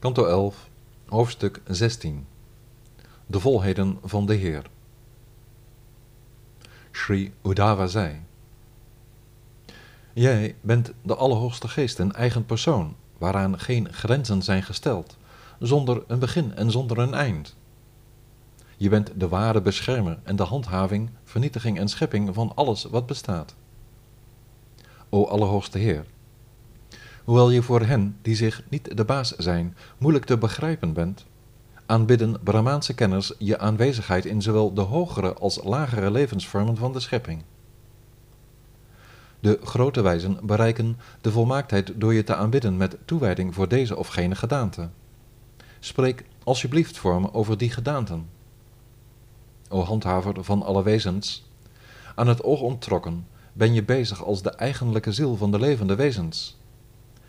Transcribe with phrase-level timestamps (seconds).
[0.00, 0.68] Kanto 11,
[1.06, 2.26] hoofdstuk 16
[3.26, 4.70] De volheden van de Heer
[6.90, 8.20] Sri Uddhava zei
[10.12, 15.16] Jij bent de Allerhoogste Geest in eigen persoon, waaraan geen grenzen zijn gesteld,
[15.58, 17.56] zonder een begin en zonder een eind.
[18.76, 23.54] Je bent de ware beschermer en de handhaving, vernietiging en schepping van alles wat bestaat.
[25.08, 26.04] O Allerhoogste Heer,
[27.28, 31.26] hoewel je voor hen die zich niet de baas zijn moeilijk te begrijpen bent,
[31.86, 37.42] aanbidden Brahmaanse kenners je aanwezigheid in zowel de hogere als lagere levensvormen van de schepping.
[39.40, 44.08] De grote wijzen bereiken de volmaaktheid door je te aanbidden met toewijding voor deze of
[44.08, 44.88] gene gedaante.
[45.80, 48.28] Spreek alsjeblieft voor me over die gedaanten.
[49.68, 51.50] O handhaver van alle wezens,
[52.14, 56.57] aan het oog onttrokken ben je bezig als de eigenlijke ziel van de levende wezens.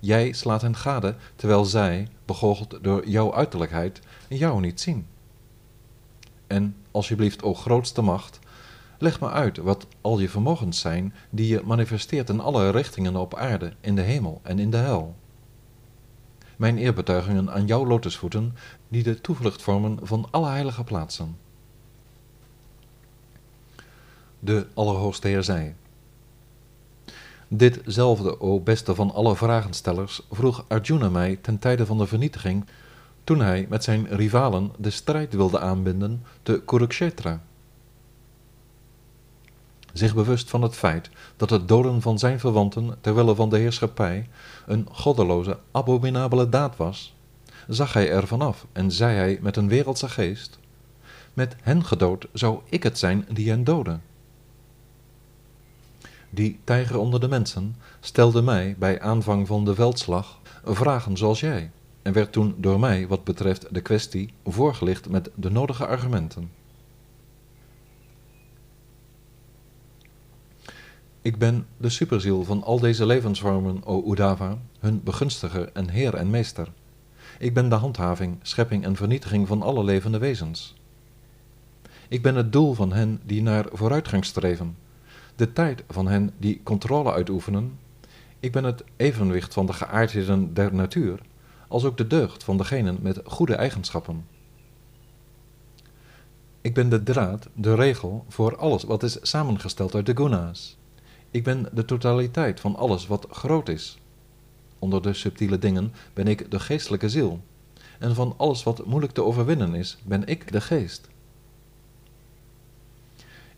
[0.00, 5.06] Jij slaat hen gade, terwijl zij, begoocheld door jouw uiterlijkheid, jou niet zien.
[6.46, 8.38] En, alsjeblieft, o grootste macht,
[8.98, 13.34] leg me uit wat al je vermogens zijn die je manifesteert in alle richtingen op
[13.34, 15.14] aarde, in de hemel en in de hel.
[16.56, 18.54] Mijn eerbetuigingen aan jouw lotusvoeten,
[18.88, 21.36] die de toevlucht vormen van alle heilige plaatsen.
[24.38, 25.74] De Allerhoogste Heer zei,
[27.52, 32.64] Ditzelfde, o beste van alle vragenstellers, vroeg Arjuna mij ten tijde van de vernietiging,
[33.24, 37.42] toen hij met zijn rivalen de strijd wilde aanbinden te Kurukshetra.
[39.92, 44.28] Zich bewust van het feit dat het doden van zijn verwanten terwille van de heerschappij
[44.66, 47.14] een goddeloze, abominabele daad was,
[47.68, 50.58] zag hij er vanaf en zei hij met een wereldse geest:
[51.32, 54.09] Met hen gedood zou ik het zijn die hen doden
[56.30, 61.70] die tijger onder de mensen, stelde mij bij aanvang van de veldslag vragen zoals jij
[62.02, 66.50] en werd toen door mij wat betreft de kwestie voorgelicht met de nodige argumenten.
[71.22, 76.30] Ik ben de superziel van al deze levensvormen, o Udava, hun begunstiger en heer en
[76.30, 76.68] meester.
[77.38, 80.74] Ik ben de handhaving, schepping en vernietiging van alle levende wezens.
[82.08, 84.76] Ik ben het doel van hen die naar vooruitgang streven,
[85.40, 87.78] de tijd van hen die controle uitoefenen.
[88.40, 91.20] Ik ben het evenwicht van de geaardheden der natuur,
[91.68, 94.26] als ook de deugd van degenen met goede eigenschappen.
[96.60, 100.76] Ik ben de draad, de regel voor alles wat is samengesteld uit de guna's.
[101.30, 103.98] Ik ben de totaliteit van alles wat groot is.
[104.78, 107.40] Onder de subtiele dingen ben ik de geestelijke ziel,
[107.98, 111.08] en van alles wat moeilijk te overwinnen is, ben ik de geest.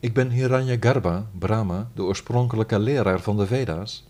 [0.02, 4.04] Ik ben Hiranyagarbha, Brahma, de oorspronkelijke leraar van de Veda's.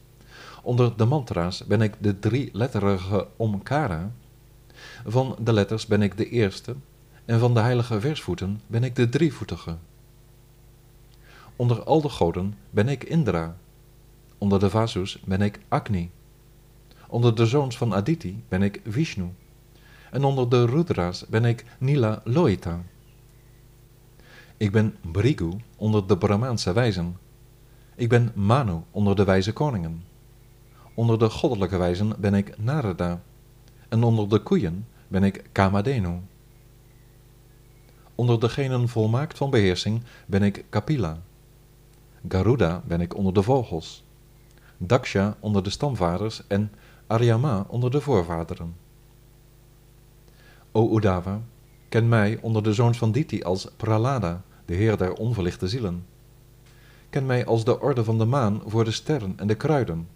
[0.62, 4.12] Onder de mantra's ben ik de drie-letterige Omkara.
[5.06, 6.74] Van de letters ben ik de eerste,
[7.24, 9.76] en van de heilige versvoeten ben ik de drievoetige.
[11.56, 13.56] Onder al de goden ben ik Indra.
[14.38, 16.10] Onder de Vasus ben ik Agni.
[17.08, 19.30] Onder de zoons van Aditi ben ik Vishnu.
[20.10, 22.80] En onder de Rudra's ben ik Nila Loita.
[24.62, 27.16] Ik ben Brigu onder de Brahmaanse wijzen.
[27.94, 30.04] Ik ben Manu onder de wijze koningen.
[30.94, 33.22] Onder de goddelijke wijzen ben ik Narada.
[33.88, 36.20] En onder de koeien ben ik Kamadenu.
[38.14, 41.18] Onder degenen volmaakt van beheersing ben ik Kapila.
[42.28, 44.04] Garuda ben ik onder de vogels.
[44.76, 46.72] Daksha onder de stamvaders en
[47.06, 48.76] Aryama onder de voorvaderen.
[50.72, 51.40] O Udava,
[51.88, 56.06] ken mij onder de zoons van Diti als Pralada, de Heer der onverlichte zielen.
[57.10, 60.08] Ken mij als de orde van de maan voor de sterren en de kruiden,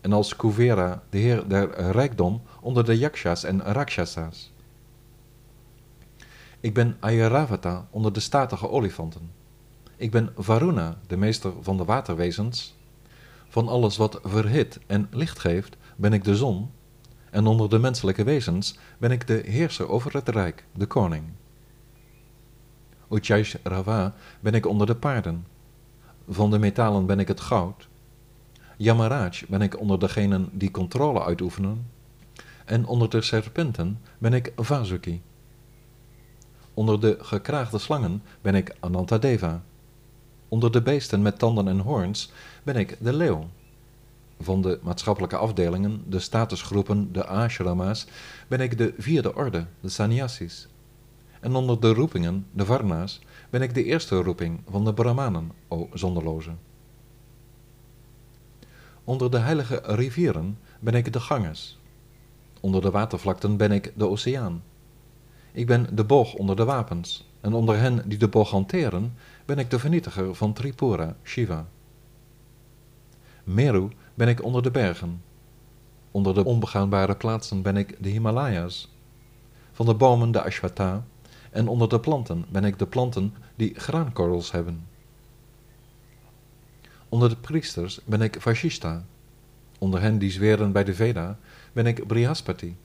[0.00, 4.52] en als Kuvera, de Heer der rijkdom onder de yakshas en rakshasas.
[6.60, 9.30] Ik ben Airavata onder de statige olifanten.
[9.96, 12.74] Ik ben Varuna, de meester van de waterwezens.
[13.48, 16.70] Van alles wat verhit en licht geeft, ben ik de zon,
[17.30, 21.24] en onder de menselijke wezens ben ik de heerser over het rijk, de koning.
[23.10, 25.46] Ujjaish Rava ben ik onder de paarden.
[26.28, 27.88] Van de metalen ben ik het goud.
[28.76, 31.90] Yamaraj ben ik onder degenen die controle uitoefenen.
[32.64, 35.22] En onder de serpenten ben ik Vasuki.
[36.74, 39.62] Onder de gekraagde slangen ben ik Anantadeva.
[40.48, 42.32] Onder de beesten met tanden en hoorns
[42.62, 43.48] ben ik de leeuw.
[44.40, 48.06] Van de maatschappelijke afdelingen, de statusgroepen, de ashrama's,
[48.48, 50.68] ben ik de vierde orde, de sannyasis
[51.40, 55.88] en onder de roepingen, de varna's, ben ik de eerste roeping van de Brahmanen, o
[55.92, 56.50] zonderloze.
[59.04, 61.78] Onder de heilige rivieren ben ik de Ganges.
[62.60, 64.62] Onder de watervlakten ben ik de oceaan.
[65.52, 69.58] Ik ben de boog onder de wapens, en onder hen die de boog hanteren, ben
[69.58, 71.66] ik de vernietiger van Tripura, Shiva.
[73.44, 75.22] Meru ben ik onder de bergen.
[76.10, 78.92] Onder de onbegaanbare plaatsen ben ik de Himalaya's.
[79.72, 81.04] Van de bomen de Ashwata,
[81.56, 84.86] en onder de planten ben ik de planten die graankorrels hebben.
[87.08, 89.04] Onder de priesters ben ik Vashishta.
[89.78, 91.38] Onder hen die zweren bij de Veda
[91.72, 92.76] ben ik Brihaspati.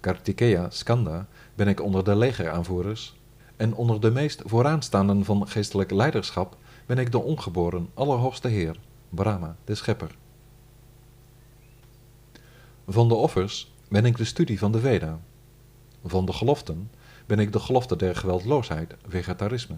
[0.00, 3.14] Kartikeya, Skanda, ben ik onder de legeraanvoerders.
[3.56, 6.56] En onder de meest vooraanstaanden van geestelijk leiderschap
[6.86, 8.76] ben ik de ongeboren, allerhoogste Heer,
[9.08, 10.16] Brahma, de Schepper.
[12.86, 15.20] Van de offers ben ik de studie van de Veda.
[16.04, 16.90] Van de geloften
[17.26, 19.76] ben ik de gelofte der geweldloosheid, vegetarisme.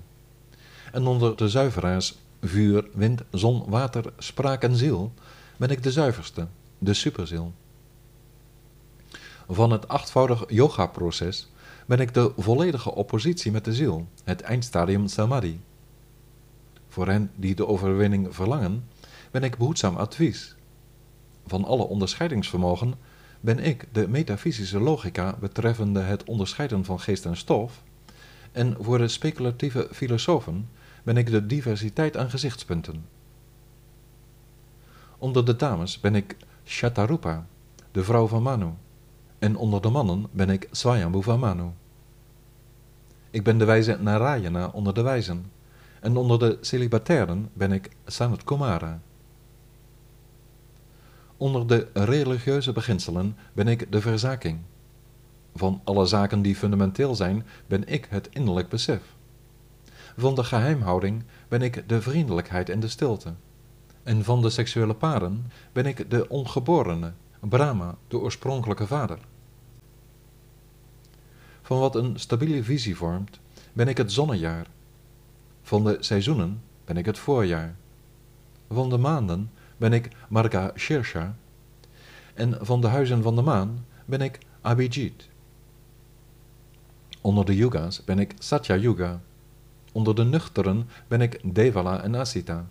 [0.92, 5.12] En onder de zuiveraars, vuur, wind, zon, water, spraak en ziel,
[5.56, 6.46] ben ik de zuiverste,
[6.78, 7.52] de superziel.
[9.48, 11.50] Van het achtvoudig yoga-proces
[11.86, 15.60] ben ik de volledige oppositie met de ziel, het eindstadium samadhi.
[16.88, 18.88] Voor hen die de overwinning verlangen,
[19.30, 20.56] ben ik behoedzaam advies.
[21.46, 22.94] Van alle onderscheidingsvermogen
[23.46, 27.82] ben ik de metafysische logica betreffende het onderscheiden van geest en stof,
[28.52, 30.68] en voor de speculatieve filosofen
[31.02, 33.04] ben ik de diversiteit aan gezichtspunten.
[35.18, 37.46] Onder de dames ben ik Shatarupa,
[37.90, 38.70] de vrouw van Manu,
[39.38, 41.70] en onder de mannen ben ik Swayambhu van Manu.
[43.30, 45.50] Ik ben de wijze Narayana onder de wijzen,
[46.00, 49.00] en onder de celibatairen ben ik Sanat Kumara.
[51.36, 54.58] Onder de religieuze beginselen ben ik de verzaking.
[55.54, 59.02] Van alle zaken die fundamenteel zijn, ben ik het innerlijk besef.
[60.16, 63.34] Van de geheimhouding ben ik de vriendelijkheid en de stilte.
[64.02, 69.18] En van de seksuele paren ben ik de ongeborene, Brahma, de oorspronkelijke vader.
[71.62, 73.40] Van wat een stabiele visie vormt,
[73.72, 74.66] ben ik het zonnejaar.
[75.62, 77.76] Van de seizoenen ben ik het voorjaar.
[78.70, 81.36] Van de maanden ben ik Marga Shirsha.
[82.34, 85.28] En van de huizen van de maan ben ik Abhijit.
[87.20, 89.20] Onder de yuga's ben ik Satya Yuga.
[89.92, 92.66] Onder de nuchteren ben ik Devala en Asita.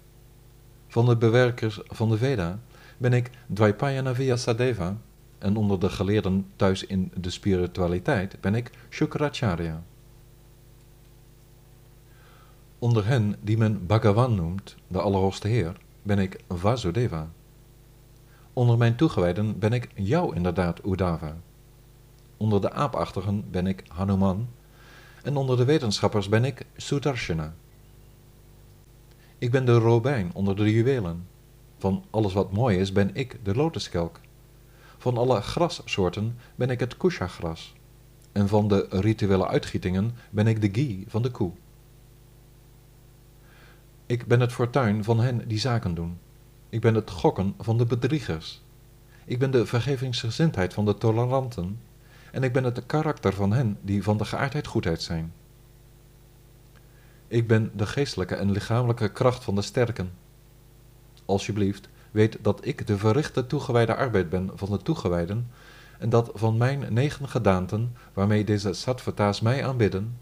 [0.88, 2.60] Van de bewerkers van de Veda
[2.98, 4.98] ben ik Dvaipayana Vyasadeva.
[5.38, 9.84] En onder de geleerden thuis in de spiritualiteit ben ik Shukracharya.
[12.80, 17.30] Onder hen die men Bhagavan noemt, de Allerhoogste Heer, ben ik Vasudeva.
[18.54, 21.38] Onder mijn toegewijden ben ik jou inderdaad, Udava.
[22.38, 24.48] Onder de aapachtigen ben ik Hanuman.
[25.24, 27.54] En onder de wetenschappers ben ik Sudarshana.
[29.38, 31.28] Ik ben de robijn onder de juwelen.
[31.78, 34.20] Van alles wat mooi is ben ik de lotuskelk.
[34.98, 37.74] Van alle grassoorten ben ik het kusha-gras.
[38.32, 41.52] En van de rituele uitgietingen ben ik de ghee van de koe.
[44.08, 46.20] Ik ben het fortuin van hen die zaken doen.
[46.70, 48.62] Ik ben het gokken van de bedriegers.
[49.26, 51.80] Ik ben de vergevingsgezindheid van de toleranten.
[52.32, 55.34] En ik ben het karakter van hen die van de geaardheid goedheid zijn.
[57.28, 60.12] Ik ben de geestelijke en lichamelijke kracht van de sterken.
[61.26, 65.52] Alsjeblieft, weet dat ik de verrichte toegewijde arbeid ben van de toegewijden,
[66.00, 70.18] en dat van mijn negen gedaanten, waarmee deze sattvata's mij aanbidden,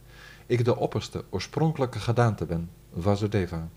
[0.46, 3.70] ik de opperste, oorspronkelijke gedaante ben, Vasudeva.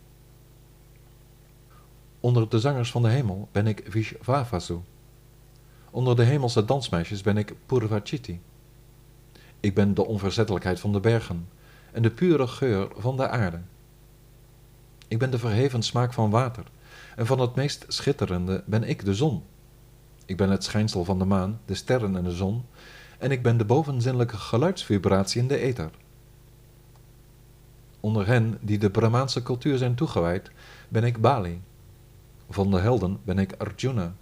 [2.21, 4.79] Onder de zangers van de hemel ben ik Vishvavasu.
[5.91, 8.41] Onder de hemelse dansmeisjes ben ik Purvachiti.
[9.61, 11.49] Ik ben de onverzettelijkheid van de bergen
[11.93, 13.61] en de pure geur van de aarde.
[15.09, 16.65] Ik ben de verheven smaak van water
[17.17, 19.43] en van het meest schitterende ben ik de zon.
[20.25, 22.65] Ik ben het schijnsel van de maan, de sterren en de zon
[23.19, 25.91] en ik ben de bovenzinnelijke geluidsvibratie in de ether.
[28.01, 30.51] Onder hen die de Brahmaanse cultuur zijn toegewijd,
[30.89, 31.61] ben ik Bali.
[32.51, 34.15] Van de helden ben ik Arjuna.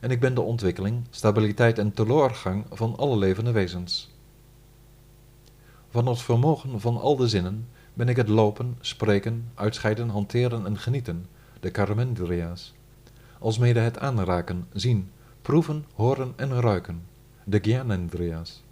[0.00, 4.14] En ik ben de ontwikkeling, stabiliteit en teleurgang van alle levende wezens.
[5.90, 10.78] Van het vermogen van al de zinnen ben ik het lopen, spreken, uitscheiden, hanteren en
[10.78, 11.26] genieten,
[11.60, 12.74] de karmendriya's.
[13.38, 15.10] Alsmede het aanraken, zien,
[15.42, 17.02] proeven, horen en ruiken,
[17.44, 18.62] de gyanendriya's.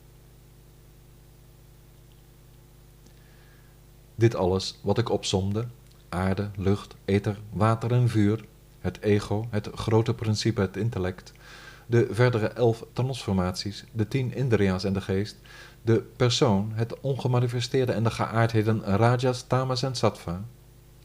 [4.14, 5.66] Dit alles wat ik opsomde,
[6.08, 8.44] aarde, lucht, ether, water en vuur,
[8.80, 11.32] het ego, het grote principe, het intellect,
[11.86, 15.36] de verdere elf transformaties, de tien indriya's en de geest,
[15.82, 20.44] de persoon, het ongemanifesteerde en de geaardheden rajas, tamas en sattva,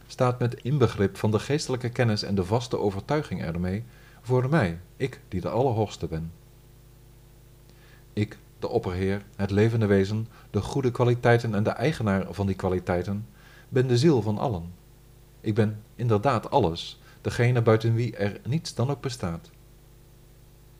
[0.08, 3.84] staat met inbegrip van de geestelijke kennis en de vaste overtuiging ermee
[4.22, 6.32] voor mij, ik die de Allerhoogste ben.
[8.14, 13.28] Ik, de opperheer, het levende wezen, de goede kwaliteiten en de eigenaar van die kwaliteiten,
[13.70, 14.74] ben de ziel van allen.
[15.42, 19.50] Ik ben inderdaad alles, degene buiten wie er niets dan ook bestaat.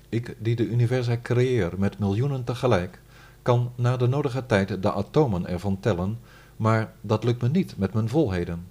[0.10, 3.02] Ik die de universa creëer met miljoenen tegelijk,
[3.42, 6.20] kan na de nodige tijd de atomen ervan tellen,
[6.56, 8.68] maar dat lukt me niet met mijn volheden.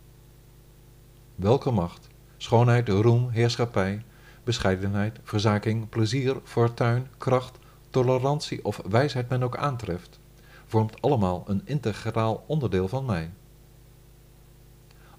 [1.35, 4.03] Welke macht, schoonheid, roem, heerschappij,
[4.45, 7.59] bescheidenheid, verzaking, plezier, fortuin, kracht,
[7.90, 10.21] tolerantie of wijsheid men ook aantreft,
[10.66, 13.30] vormt allemaal een integraal onderdeel van mij.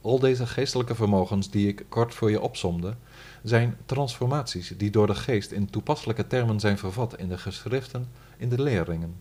[0.02, 2.96] Al deze geestelijke vermogens die ik kort voor je opsomde,
[3.44, 8.50] zijn transformaties die door de geest in toepasselijke termen zijn vervat in de geschriften, in
[8.50, 9.16] de leringen.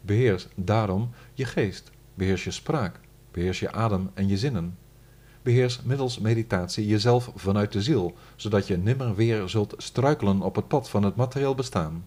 [0.00, 3.00] Beheers daarom je geest, beheers je spraak,
[3.30, 4.78] beheers je adem en je zinnen.
[5.46, 10.68] Beheers middels meditatie jezelf vanuit de ziel, zodat je nimmer weer zult struikelen op het
[10.68, 12.04] pad van het materieel bestaan.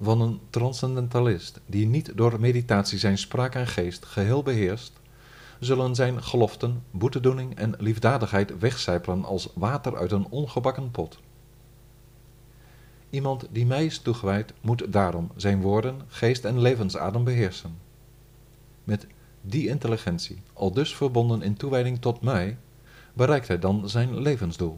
[0.00, 4.92] Van een transcendentalist die niet door meditatie zijn spraak en geest geheel beheerst,
[5.60, 11.18] zullen zijn geloften, boetedoening en liefdadigheid wegcijpelen als water uit een ongebakken pot.
[13.10, 17.78] Iemand die mij is toegewijd, moet daarom zijn woorden, geest en levensadem beheersen.
[18.84, 19.06] Met
[19.40, 22.56] die intelligentie, al dus verbonden in toewijding tot mij,
[23.12, 24.76] bereikt hij dan zijn levensdoel.